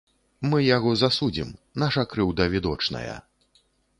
Мы 0.51 0.61
яго 0.77 0.93
засудзім, 1.01 1.51
наша 1.85 2.05
крыўда 2.13 2.43
відочная. 2.57 3.15